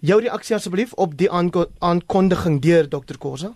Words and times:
Jou 0.00 0.20
reaksie 0.20 0.56
asseblief 0.56 0.92
op 0.92 1.12
die 1.16 1.28
aanko 1.30 1.66
aankondiging 1.78 2.60
deur 2.64 2.88
Dr. 2.88 3.18
Kosa? 3.20 3.52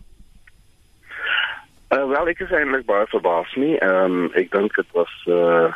Uh, 1.89 2.05
wel, 2.11 2.29
ek 2.35 2.43
is 2.45 2.53
eintlik 2.53 2.85
baie 2.89 3.07
verbaas 3.09 3.53
nie. 3.57 3.79
Ehm 3.81 4.19
um, 4.27 4.31
ek 4.37 4.51
dink 4.53 4.77
dit 4.77 4.97
was 4.99 5.13
uh 5.31 5.73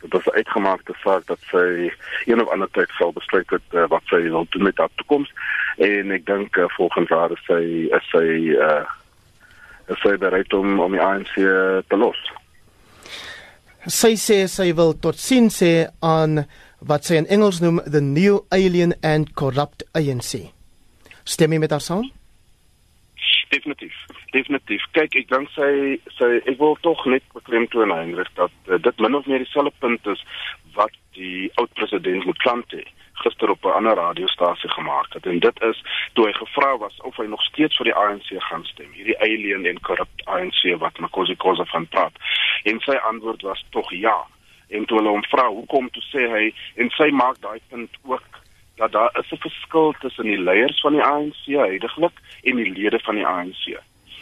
dit 0.00 0.12
was 0.16 0.28
uitgemaakte 0.32 0.94
saak 1.02 1.26
dat 1.28 1.40
sy 1.50 1.90
een 2.24 2.40
of 2.40 2.48
ander 2.48 2.68
tyd 2.72 2.88
sal 2.96 3.12
besluit 3.12 3.48
het 3.52 3.74
uh, 3.76 3.84
wat 3.92 4.04
sy 4.08 4.22
wil 4.32 4.46
doen 4.48 4.64
met 4.64 4.78
haar 4.80 4.92
toekoms 4.96 5.28
en 5.76 6.14
ek 6.16 6.24
dink 6.24 6.56
uh, 6.56 6.68
volgens 6.76 7.12
haar 7.12 7.34
is 7.36 7.42
sy 7.48 7.60
is 7.98 8.08
sy 8.12 8.24
uh 8.56 8.84
is 9.92 10.00
sy 10.04 10.14
bereid 10.20 10.52
om 10.56 10.80
om 10.80 10.96
die 10.96 11.04
ANC 11.04 11.32
te 11.36 12.00
los. 12.00 12.20
Sy 13.88 14.12
sê 14.20 14.42
sy 14.52 14.68
wil 14.76 14.92
tot 15.00 15.16
sien 15.20 15.48
sê 15.52 15.88
aan 16.04 16.44
wat 16.80 17.04
sy 17.04 17.18
in 17.20 17.28
Engels 17.28 17.60
noem 17.60 17.80
the 17.84 18.00
new 18.00 18.40
alien 18.50 18.94
and 19.02 19.34
corrupt 19.34 19.84
ANC. 19.94 20.50
Stem 21.24 21.52
jy 21.52 21.60
met 21.62 21.74
haar 21.74 21.84
saam? 21.84 22.08
Definitief. 23.50 23.96
Definitief. 24.30 24.84
Kyk, 24.94 25.16
ek 25.18 25.28
dink 25.32 25.50
sy 25.56 25.98
sy 26.16 26.30
ek 26.46 26.56
wil 26.60 26.76
tog 26.86 27.02
net 27.10 27.24
beklemtoon 27.34 27.90
Heinrich 27.94 28.30
dat 28.38 28.54
uh, 28.70 28.78
dit 28.78 29.02
min 29.02 29.18
of 29.18 29.26
meer 29.26 29.42
dieselfde 29.42 29.74
punt 29.82 30.06
is 30.12 30.22
wat 30.76 30.94
die 31.18 31.50
oud 31.58 31.72
president 31.74 32.26
Mklante 32.28 32.84
gister 33.20 33.50
op 33.50 33.64
'n 33.64 33.76
ander 33.78 33.96
radiostasie 33.98 34.70
gemaak 34.70 35.12
het 35.12 35.26
en 35.26 35.38
dit 35.38 35.62
is 35.70 35.82
toe 36.12 36.26
hy 36.26 36.32
gevra 36.32 36.76
was 36.78 36.96
of 37.00 37.16
hy 37.16 37.26
nog 37.26 37.42
steeds 37.42 37.76
vir 37.76 37.90
die 37.90 37.98
ANC 38.02 38.28
gaan 38.48 38.64
stem 38.64 38.92
hierdie 38.92 39.20
alien 39.20 39.66
en 39.66 39.80
corrupt 39.80 40.26
ANC 40.26 40.60
wat 40.78 40.98
Makosi 40.98 41.36
Khoza 41.36 41.64
van 41.64 41.86
praat 41.88 42.16
en 42.62 42.80
sy 42.80 42.96
antwoord 43.10 43.42
was 43.42 43.64
tog 43.70 43.92
ja 43.92 44.18
en 44.70 44.84
toe 44.84 44.98
hulle 44.98 45.14
hom 45.16 45.26
vra 45.32 45.48
hoekom 45.48 45.90
toe 45.90 46.02
sê 46.08 46.26
hy 46.34 46.44
en 46.82 46.90
sy 46.96 47.10
maak 47.22 47.40
daai 47.44 47.60
punt 47.68 48.00
ook 48.02 48.40
dat 48.80 48.92
daar 48.92 49.12
is 49.20 49.32
'n 49.32 49.44
verskil 49.46 49.94
tussen 50.00 50.24
die 50.24 50.42
leiers 50.48 50.80
van 50.80 50.92
die 50.92 51.04
ANC 51.04 51.44
heidaglik 51.46 52.16
en 52.42 52.56
die 52.56 52.72
lede 52.72 53.00
van 53.06 53.14
die 53.14 53.26
ANC 53.26 53.80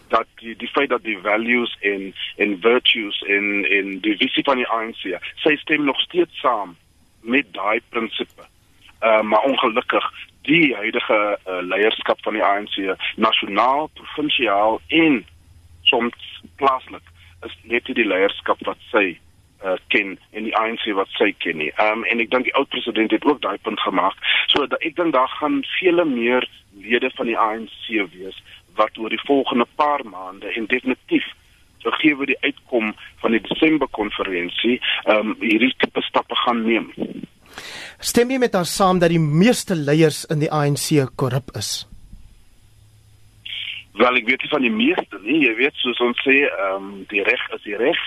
dat 0.08 0.26
die 0.40 0.56
die 0.56 0.68
feit 0.68 0.88
dat 0.88 1.02
die 1.02 1.18
values 1.22 1.76
en 1.80 2.14
en 2.36 2.60
virtues 2.60 3.20
in 3.20 3.64
in 3.70 4.00
die 4.00 4.16
visie 4.16 4.44
van 4.44 4.56
die 4.56 4.68
ANC 4.68 5.02
sy 5.44 5.56
stem 5.56 5.84
nog 5.84 6.00
steeds 6.00 6.40
saam 6.40 6.76
met 7.20 7.52
daai 7.52 7.80
prinsipe. 7.88 8.44
Uh 9.02 9.20
maar 9.20 9.42
ongelukkig 9.42 10.12
die 10.42 10.74
huidige 10.74 11.38
uh, 11.46 11.58
leierskap 11.60 12.22
van 12.22 12.32
die 12.32 12.44
ANC 12.44 12.96
nasionaal, 13.16 13.90
provinsiaal 13.94 14.80
en 14.88 15.26
soms 15.82 16.42
plaaslik 16.56 17.02
is 17.46 17.56
net 17.62 17.84
die 17.84 18.06
leierskap 18.06 18.64
wat 18.66 18.80
sy 18.90 19.18
uh, 19.68 19.76
ken 19.94 20.14
en 20.30 20.46
die 20.48 20.54
ANC 20.56 20.86
wat 20.98 21.10
sy 21.20 21.32
ken 21.44 21.60
nie. 21.62 21.70
Ehm 21.76 22.00
um, 22.00 22.06
en 22.10 22.22
ek 22.24 22.30
dink 22.34 22.48
die 22.48 22.54
oud 22.60 22.70
president 22.74 23.12
het 23.14 23.24
ook 23.28 23.42
daai 23.44 23.58
punt 23.62 23.80
gemaak. 23.80 24.16
So 24.52 24.66
dat 24.66 24.80
ek 24.80 24.96
dink 24.96 25.12
daar 25.16 25.30
gaan 25.40 25.60
vele 25.78 26.04
meer 26.08 26.48
lede 26.78 27.10
van 27.16 27.26
die 27.26 27.38
ANC 27.38 27.84
wees 28.14 28.38
wat 28.78 28.98
oor 28.98 29.10
die 29.10 29.24
volgende 29.26 29.66
paar 29.80 30.04
maande 30.06 30.52
en 30.54 30.66
definitief 30.70 31.26
so 31.82 31.90
gee 31.90 32.16
we 32.16 32.26
die 32.26 32.38
uitkom 32.40 32.94
van 33.22 33.34
die 33.34 33.42
Desember 33.50 33.88
konferensie 34.00 34.78
ehm 35.04 35.34
um, 35.34 35.36
hierdie 35.40 35.74
tipe 35.78 36.02
stappe 36.06 36.36
gaan 36.44 36.64
neem. 36.66 36.90
Stem 37.98 38.30
jy 38.30 38.38
met 38.38 38.54
haar 38.54 38.68
saam 38.68 38.98
dat 39.02 39.10
die 39.14 39.22
meeste 39.22 39.74
leiers 39.74 40.24
in 40.32 40.42
die 40.42 40.50
ANC 40.52 40.90
korrup 41.16 41.54
is? 41.58 41.86
Wel 43.98 44.20
ek 44.20 44.28
weet 44.30 44.44
nie 44.44 44.52
van 44.52 44.62
die 44.62 44.74
meeste 44.74 45.18
nie. 45.24 45.40
Jy 45.42 45.54
weet 45.58 45.78
soos 45.82 46.02
ons 46.06 46.20
sê, 46.26 46.36
ehm 46.46 46.76
um, 46.76 46.90
die 47.10 47.24
reg 47.26 47.46
is 47.56 47.64
die 47.66 47.78
reg 47.78 47.98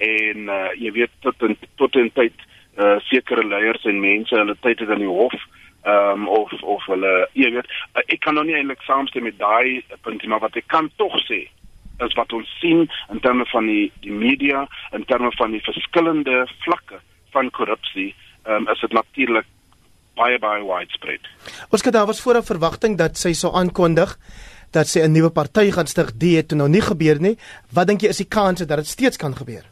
en 0.00 0.48
uh, 0.48 0.68
jy 0.80 0.92
weet 0.96 1.12
tot 1.20 1.42
in, 1.46 1.56
tot 1.76 1.96
in 2.00 2.10
tyd 2.16 2.36
uh, 2.78 2.96
sekere 3.10 3.44
leiers 3.46 3.84
en 3.84 4.00
mense 4.00 4.36
hulle 4.36 4.56
tyd 4.64 4.80
het 4.80 4.94
in 4.96 5.04
die 5.04 5.14
hof 5.20 5.36
ehm 5.80 6.26
um, 6.26 6.28
of 6.28 6.52
of 6.62 6.84
hulle 6.92 7.12
jy 7.32 7.52
weet 7.54 7.68
uh, 7.68 8.02
ek 8.06 8.20
kan 8.24 8.36
nog 8.36 8.44
nie 8.48 8.56
eintlik 8.58 8.82
saamstem 8.84 9.24
met 9.28 9.38
daai 9.38 9.80
punt 10.04 10.26
maar 10.28 10.44
wat 10.44 10.56
ek 10.60 10.68
kan 10.68 10.90
tog 11.00 11.16
sê 11.24 11.46
is 12.04 12.16
wat 12.16 12.32
ons 12.32 12.50
sien 12.60 12.84
in 13.12 13.20
terme 13.20 13.46
van 13.52 13.68
die 13.68 13.86
die 14.04 14.12
media 14.12 14.66
in 14.96 15.04
terme 15.08 15.32
van 15.38 15.56
die 15.56 15.64
verskillende 15.64 16.44
vlakke 16.66 17.00
van 17.32 17.50
korrupsie 17.50 18.12
ehm 18.44 18.66
um, 18.66 18.68
is 18.74 18.84
dit 18.84 18.92
natuurlik 18.92 19.48
baie 20.20 20.38
baie 20.38 20.64
widespread. 20.64 21.24
Ons 21.70 21.84
het 21.84 21.94
daar 21.94 22.08
was 22.08 22.20
vooraf 22.20 22.48
verwagting 22.50 22.98
dat 22.98 23.18
sy 23.18 23.32
sou 23.32 23.52
aankondig 23.56 24.16
dat 24.70 24.86
sy 24.86 25.00
'n 25.00 25.12
nuwe 25.12 25.30
party 25.30 25.70
gaan 25.70 25.86
stig, 25.86 26.12
dit 26.16 26.36
het 26.36 26.52
nou 26.52 26.68
nie 26.68 26.80
gebeur 26.80 27.20
nie. 27.20 27.36
Wat 27.72 27.86
dink 27.86 28.00
jy 28.00 28.08
is 28.08 28.22
die 28.22 28.28
kanse 28.28 28.66
dat 28.66 28.78
dit 28.78 28.86
steeds 28.86 29.16
kan 29.16 29.34
gebeur? 29.34 29.64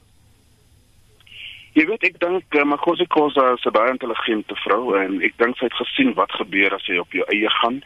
Jy 1.78 1.84
weet 1.86 2.04
ek 2.08 2.16
dink 2.18 2.56
uh, 2.58 2.64
Makosi 2.66 3.04
Khoza 3.06 3.52
is 3.54 3.62
'n 3.62 3.70
baie 3.70 3.92
intelligente 3.94 4.54
vrou 4.64 4.96
en 4.98 5.20
ek 5.22 5.36
dink 5.38 5.54
sy 5.58 5.68
het 5.68 5.76
gesien 5.78 6.10
wat 6.18 6.32
gebeur 6.34 6.74
as 6.74 6.86
jy 6.90 6.96
op 6.98 7.12
jou 7.14 7.22
eie 7.30 7.50
gaan 7.60 7.76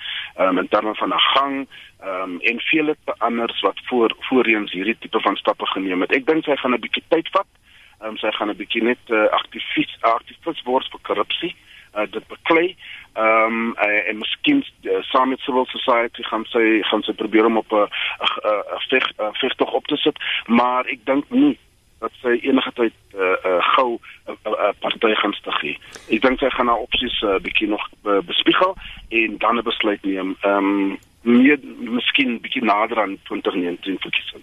um, 0.40 0.60
in 0.62 0.68
terme 0.72 0.94
van 0.96 1.12
'n 1.12 1.24
gang 1.34 1.56
um, 2.00 2.38
en 2.40 2.60
vele 2.70 2.96
anders 3.18 3.60
wat 3.60 3.76
voor 3.90 4.14
voorheen 4.28 4.64
hierdie 4.72 4.96
tipe 4.98 5.20
van 5.20 5.36
stappe 5.36 5.66
geneem 5.74 6.00
het. 6.00 6.12
Ek 6.16 6.24
dink 6.26 6.44
sy 6.44 6.56
gaan 6.56 6.72
'n 6.72 6.80
bietjie 6.80 7.04
tyd 7.08 7.28
vat. 7.36 7.50
Um, 8.00 8.16
sy 8.16 8.30
gaan 8.32 8.48
'n 8.48 8.56
bietjie 8.56 8.82
net 8.82 9.02
uh, 9.10 9.28
aktivis 9.28 9.92
aktivis 10.00 10.62
word 10.64 10.88
vir 10.88 11.00
korrupsie. 11.02 11.54
Uh, 11.92 12.08
dit 12.08 12.24
beklei 12.28 12.76
ehm 13.12 13.44
um, 13.44 13.76
uh, 13.76 14.08
en 14.08 14.16
miskien 14.24 14.64
uh, 14.88 15.02
saam 15.12 15.28
met 15.28 15.40
civil 15.44 15.66
society 15.68 16.22
gaan 16.22 16.44
sy 16.48 16.80
gaan 16.88 17.02
sy 17.02 17.12
probeer 17.12 17.44
om 17.44 17.60
op 17.60 17.72
'n 17.72 17.84
'n 17.84 18.80
veg 18.88 19.12
vegtog 19.36 19.72
op 19.72 19.86
te 19.86 19.96
sit 19.96 20.16
maar 20.46 20.88
ek 20.88 21.04
dink 21.04 21.28
nie 21.28 21.58
dat 22.02 22.14
sy 22.22 22.34
enige 22.42 22.72
tyd 22.78 22.94
uh, 23.14 23.36
uh, 23.46 23.58
gou 23.76 23.90
'n 23.94 24.00
uh, 24.30 24.36
uh, 24.46 24.52
uh, 24.52 24.72
party 24.82 25.14
gaan 25.22 25.34
stig. 25.38 25.62
Ek 26.08 26.22
dink 26.22 26.42
sy 26.42 26.50
gaan 26.50 26.70
haar 26.70 26.84
opsies 26.86 27.16
'n 27.22 27.34
uh, 27.34 27.40
bietjie 27.46 27.68
nog 27.68 27.84
uh, 28.04 28.18
bespiegel 28.26 28.76
en 29.08 29.38
dan 29.38 29.58
'n 29.58 29.68
besluit 29.70 30.02
neem. 30.04 30.36
Ehm 30.42 30.70
um, 30.70 30.98
meer 31.22 31.58
miskien 31.78 32.40
bietjie 32.42 32.64
nader 32.64 32.98
aan 32.98 33.18
2019 33.30 33.98
verkiesing. 33.98 34.42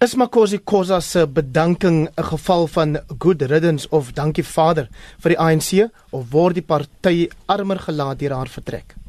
Is 0.00 0.14
Makosi 0.14 0.58
Khoza 0.64 1.00
se 1.00 1.28
bedanking 1.28 2.08
'n 2.08 2.24
geval 2.32 2.66
van 2.66 2.98
good 3.18 3.42
riddance 3.42 3.88
of 3.90 4.12
dankie 4.12 4.44
Vader 4.44 4.88
vir 5.22 5.30
die 5.30 5.38
ANC 5.38 5.88
of 6.10 6.30
word 6.30 6.54
die 6.54 6.68
party 6.72 7.28
armer 7.46 7.78
gelaat 7.78 8.18
deur 8.18 8.32
haar 8.32 8.48
vertrek? 8.48 9.03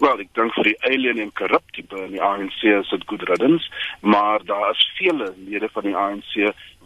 Wel, 0.00 0.20
ek 0.24 0.30
dink 0.32 0.54
vir 0.56 0.64
die 0.70 0.78
alien 0.88 1.18
en 1.20 1.32
korrupt 1.36 1.74
tipe 1.76 1.98
in 2.00 2.14
die 2.14 2.22
ANC 2.24 2.62
is 2.64 2.88
dit 2.88 3.02
goed 3.06 3.24
reddens, 3.28 3.66
maar 4.00 4.40
daar 4.48 4.70
is 4.70 4.84
vele 4.96 5.26
lede 5.44 5.68
van 5.74 5.84
die 5.84 5.96
ANC 5.96 6.36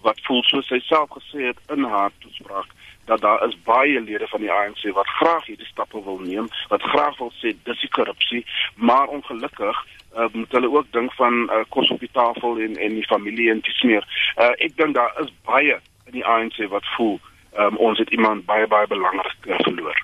wat 0.02 0.18
voel 0.26 0.42
soos 0.48 0.70
hy 0.74 0.80
self 0.82 1.12
gesê 1.14 1.46
het 1.52 1.60
in 1.70 1.86
haar 1.88 2.10
toespraak 2.24 2.72
dat 3.06 3.20
daar 3.22 3.44
is 3.46 3.54
baie 3.68 4.00
lede 4.00 4.26
van 4.32 4.42
die 4.42 4.50
ANC 4.52 4.82
wat 4.96 5.12
graag 5.20 5.46
hierdie 5.46 5.68
stappe 5.68 6.02
wil 6.04 6.18
neem, 6.24 6.48
wat 6.72 6.82
graag 6.82 7.18
wil 7.20 7.30
sê 7.38 7.52
dis 7.68 7.84
die 7.84 7.90
korrupsie, 7.96 8.42
maar 8.74 9.12
ongelukkig 9.18 9.78
uh, 10.16 10.26
moet 10.32 10.56
hulle 10.58 10.70
ook 10.72 10.90
dink 10.96 11.14
van 11.20 11.44
uh, 11.52 11.60
kos 11.68 11.92
op 11.94 12.02
die 12.02 12.10
tafel 12.12 12.58
en 12.66 12.74
en 12.76 12.96
die 12.98 13.06
familie 13.06 13.50
en 13.52 13.62
dis 13.68 13.82
meer. 13.82 14.08
Uh, 14.36 14.50
ek 14.58 14.74
dink 14.80 14.98
daar 14.98 15.14
is 15.22 15.30
baie 15.46 15.78
in 16.10 16.18
die 16.18 16.26
ANC 16.26 16.58
wat 16.74 16.90
voel 16.96 17.20
um, 17.58 17.76
ons 17.76 18.02
het 18.02 18.10
iemand 18.10 18.42
baie 18.50 18.66
baie 18.66 18.90
belangrik 18.90 19.46
uh, 19.46 19.60
verloor. 19.62 20.02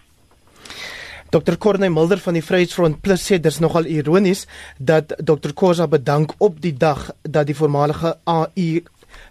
Dr. 1.30 1.58
Corne 1.58 1.88
Mulder 1.88 2.18
van 2.18 2.34
die 2.34 2.42
Vryheidsfront 2.42 2.96
Plus 3.04 3.22
sê 3.22 3.36
dis 3.38 3.60
nogal 3.62 3.86
ironies 3.86 4.48
dat 4.78 5.12
Dr. 5.22 5.52
Khoza 5.54 5.86
bedank 5.86 6.32
op 6.42 6.56
die 6.58 6.72
dag 6.74 7.04
dat 7.22 7.46
die 7.46 7.54
voormalige 7.54 8.16
AU 8.26 8.80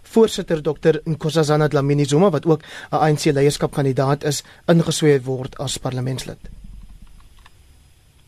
voorsitter 0.08 0.62
Dr. 0.64 1.02
Nkosazana 1.04 1.68
Dlamini 1.68 2.06
Zuma 2.08 2.30
wat 2.30 2.46
ook 2.46 2.62
'n 2.62 2.96
ANC 2.96 3.24
leierskapkandidaat 3.24 4.24
is 4.24 4.44
ingesweef 4.66 5.24
word 5.24 5.58
as 5.58 5.76
parlementslid. 5.76 6.40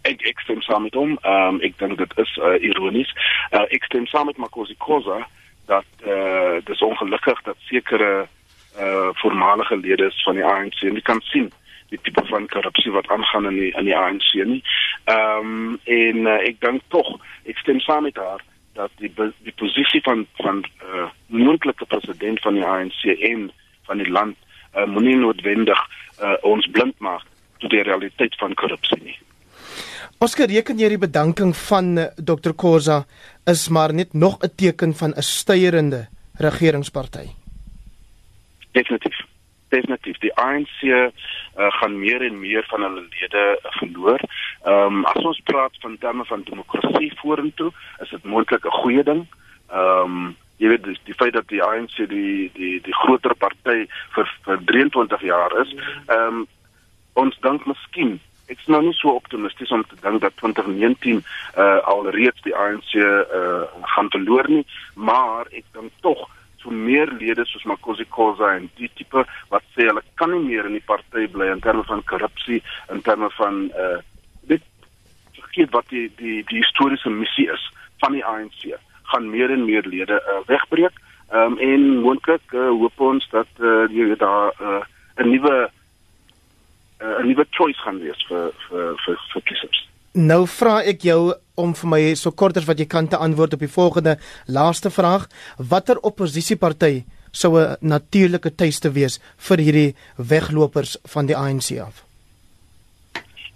Ek 0.02 0.20
ek 0.20 0.40
stem 0.40 0.60
saam 0.62 0.82
met 0.82 0.94
hom. 0.94 1.18
Ehm 1.22 1.54
um, 1.54 1.60
ek 1.60 1.78
dink 1.78 1.98
dit 1.98 2.12
is 2.18 2.36
uh, 2.36 2.60
ironies. 2.60 3.10
Uh, 3.52 3.64
ek 3.70 3.84
stem 3.84 4.06
saam 4.06 4.26
met 4.26 4.36
Makosi 4.36 4.74
Khoza 4.78 5.26
dat 5.66 5.88
eh 6.04 6.12
uh, 6.12 6.64
dis 6.64 6.82
ongelukkig 6.82 7.42
dat 7.42 7.56
sekere 7.58 8.28
uh, 8.80 9.08
voormalige 9.20 9.76
lede 9.76 10.10
van 10.24 10.34
die 10.34 10.44
ANC 10.44 10.80
nie 10.82 11.02
kan 11.02 11.20
sien 11.20 11.50
die 11.92 12.00
tipe 12.02 12.24
van 12.28 12.48
korrupsie 12.48 12.92
wat 12.92 13.08
aangaan 13.12 13.50
in 13.50 13.58
die 13.60 13.72
in 13.76 13.88
die 13.90 13.96
ANC 13.96 14.30
nie. 14.48 14.62
Ehm 15.04 15.50
um, 15.50 15.80
en 15.84 16.26
uh, 16.26 16.38
ek 16.48 16.60
dink 16.64 16.84
tog 16.94 17.08
ek 17.44 17.58
stem 17.60 17.80
saam 17.84 18.08
met 18.08 18.16
haar 18.16 18.40
dat 18.78 18.92
die 19.00 19.12
die 19.16 19.56
posisie 19.60 20.00
van 20.06 20.24
van 20.40 20.62
uh, 20.84 21.08
moontlike 21.26 21.86
president 21.86 22.40
van 22.40 22.56
die 22.56 22.64
ANC 22.64 23.02
en 23.32 23.50
van 23.88 24.00
die 24.00 24.08
land 24.08 24.36
uh, 24.76 24.86
moenie 24.86 25.18
noodwendig 25.20 25.82
uh, 26.22 26.36
ons 26.42 26.70
blind 26.72 26.96
maak 26.98 27.26
tot 27.58 27.70
die 27.70 27.84
realiteit 27.84 28.36
van 28.40 28.56
korrupsie 28.58 28.98
nie. 29.02 29.18
Ons 30.22 30.36
gereken 30.38 30.78
jy 30.78 30.88
die 30.94 31.02
bedanking 31.02 31.52
van 31.66 31.94
Dr 32.16 32.54
Khoza 32.54 33.02
is 33.50 33.68
maar 33.68 33.92
net 33.92 34.14
nog 34.14 34.38
'n 34.40 34.54
teken 34.56 34.94
van 34.94 35.12
'n 35.16 35.22
styerende 35.22 36.06
regeringsparty. 36.38 37.41
Definitief 38.72 39.20
definitief 39.72 40.18
die 40.20 40.32
ANC 40.36 40.82
uh, 40.82 41.08
gaan 41.78 41.98
meer 41.98 42.22
en 42.22 42.38
meer 42.40 42.64
van 42.68 42.84
hulle 42.86 43.04
lede 43.08 43.44
verloor. 43.78 44.20
Ehm 44.62 44.98
um, 45.00 45.04
as 45.14 45.24
ons 45.30 45.40
praat 45.48 45.76
van 45.84 45.98
terme 45.98 46.24
van 46.28 46.44
demokrasie 46.48 47.12
vorentoe, 47.20 47.70
is 48.04 48.10
dit 48.10 48.24
moontlik 48.24 48.66
'n 48.66 48.80
goeie 48.82 49.04
ding. 49.04 49.22
Ehm 49.70 50.16
um, 50.16 50.36
jy 50.56 50.68
weet 50.68 50.84
die, 50.84 50.98
die 51.04 51.14
feit 51.14 51.32
dat 51.32 51.48
die 51.48 51.62
ANC 51.62 51.96
die 51.96 52.50
die 52.58 52.76
die 52.80 52.98
groter 53.04 53.34
party 53.34 53.86
vir 54.16 54.28
vir 54.44 54.58
23 54.64 55.24
jaar 55.32 55.56
is, 55.64 55.72
ehm 56.06 56.42
um, 56.42 56.46
ons 57.12 57.38
dink 57.40 57.66
miskien 57.66 58.20
ek's 58.52 58.66
nou 58.66 58.82
nie 58.82 58.94
so 58.96 59.14
optimisties 59.16 59.70
om 59.70 59.84
te 59.88 59.96
dink 60.00 60.20
dat 60.20 60.36
2019 60.36 61.24
uh 61.56 61.78
alreeds 61.94 62.42
die 62.42 62.54
ANC 62.56 62.94
uh 62.94 63.62
gaan 63.94 64.10
verloor 64.10 64.48
nie, 64.48 64.66
maar 64.94 65.46
ek 65.50 65.64
dink 65.72 65.92
tog 66.00 66.28
so 66.62 66.70
meer 66.70 67.10
lede 67.20 67.44
soos 67.46 67.64
Makosi 67.64 68.06
Khoza 68.08 68.54
en 68.56 68.70
die 68.78 68.90
tipe 68.94 69.24
wat 69.50 69.64
sê 69.74 69.88
hulle 69.88 70.02
kan 70.20 70.30
nie 70.30 70.44
meer 70.46 70.66
in 70.66 70.78
die 70.78 70.86
party 70.86 71.26
bly 71.32 71.50
in 71.52 71.60
terme 71.60 71.84
van 71.88 72.04
korrupsie, 72.04 72.62
in 72.92 73.02
terme 73.02 73.30
van 73.38 73.68
uh 73.76 73.98
dit 74.50 74.62
vergeet 75.38 75.70
wat 75.70 75.88
die 75.90 76.08
die 76.18 76.40
die 76.48 76.62
historiese 76.62 77.10
missie 77.10 77.48
is 77.52 77.68
van 78.02 78.16
die 78.16 78.24
ANC 78.24 78.72
gaan 79.12 79.30
meer 79.30 79.50
en 79.50 79.64
meer 79.64 79.86
lede 79.86 80.18
uh, 80.18 80.40
wegbreek 80.48 80.96
um, 81.32 81.58
en 81.58 81.86
moontlik 82.00 82.42
uh, 82.52 82.68
hoop 82.68 83.00
ons 83.00 83.28
dat 83.30 83.48
uh, 83.60 83.84
jy 83.90 84.08
weet 84.10 84.24
daar 84.24 84.52
'n 84.58 84.82
uh, 85.22 85.26
nuwe 85.26 85.54
'n 87.00 87.06
uh, 87.06 87.24
nuwe 87.24 87.46
choice 87.50 87.80
gaan 87.84 87.98
wees 88.00 88.26
vir 88.28 88.52
vir 88.68 88.96
vir 89.04 89.16
vir 89.32 89.42
kiesers. 89.42 89.88
Nou 90.12 90.46
vra 90.46 90.82
ek 90.84 91.00
jou 91.08 91.34
om 91.54 91.74
vir 91.74 91.88
my 91.88 92.14
so 92.14 92.30
kort 92.30 92.56
as 92.56 92.68
wat 92.68 92.78
jy 92.78 92.86
kan 92.86 93.08
te 93.08 93.16
antwoord 93.16 93.54
op 93.54 93.64
die 93.64 93.68
volgende 93.68 94.18
laaste 94.46 94.90
vraag: 94.90 95.28
Watter 95.58 95.98
oppositieparty 96.02 97.04
sou 97.32 97.58
'n 97.58 97.76
natuurlike 97.80 98.54
tuiste 98.54 98.92
wees 98.92 99.20
vir 99.36 99.58
hierdie 99.58 99.94
weglopers 100.16 100.96
van 101.04 101.26
die 101.26 101.36
ANC 101.36 101.78
af? 101.78 102.04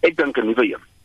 Ek 0.02 0.16
dink 0.16 0.36
'n 0.38 0.46
nuwe 0.46 0.64
een 0.64 0.95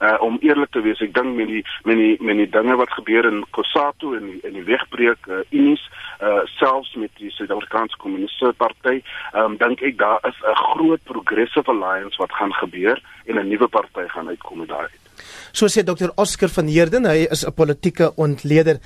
uh, 0.00 0.16
om 0.20 0.38
eerlik 0.40 0.70
te 0.70 0.80
wees, 0.80 1.00
ek 1.00 1.14
dink 1.14 1.36
met 1.36 1.48
die 1.50 1.62
met 1.84 1.96
die 2.00 2.16
met 2.20 2.36
die 2.36 2.48
dinge 2.50 2.76
wat 2.80 2.92
gebeur 2.96 3.28
in 3.30 3.44
Kosato 3.50 4.14
en 4.14 4.40
in 4.42 4.58
die 4.58 4.66
wegbreek 4.66 5.28
uh, 5.28 5.42
Unis, 5.50 5.84
uh, 6.20 6.42
selfs 6.56 6.94
met 6.94 7.10
die 7.20 7.30
Suid-Afrikaanse 7.30 7.96
Kommuniste 8.02 8.52
Party, 8.58 9.00
um, 9.34 9.56
dink 9.60 9.82
ek 9.82 9.98
daar 9.98 10.20
is 10.28 10.38
'n 10.42 10.58
groot 10.74 11.02
progressive 11.04 11.70
alliance 11.70 12.16
wat 12.18 12.32
gaan 12.32 12.52
gebeur 12.52 13.00
en 13.26 13.38
'n 13.38 13.48
nuwe 13.48 13.68
party 13.68 14.08
gaan 14.08 14.28
uitkom 14.28 14.66
daai. 14.66 14.90
So 15.52 15.66
sê 15.70 15.84
Dr 15.86 16.10
Oscar 16.16 16.50
van 16.50 16.66
Heerden, 16.66 17.06
hy 17.06 17.26
is 17.30 17.44
'n 17.46 17.54
politieke 17.54 18.12
ontleder 18.16 18.80